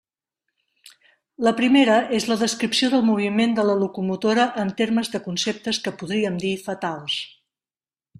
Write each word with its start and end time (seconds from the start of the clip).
La 1.47 1.51
primera 1.57 1.97
és 2.19 2.25
la 2.31 2.37
descripció 2.43 2.89
del 2.93 3.05
moviment 3.09 3.53
de 3.59 3.65
la 3.67 3.75
locomotora 3.81 4.47
en 4.63 4.73
termes 4.83 5.13
de 5.17 5.21
conceptes 5.27 5.81
que 5.85 5.95
podríem 6.01 6.41
dir 6.45 6.55
«fatals». 6.63 7.19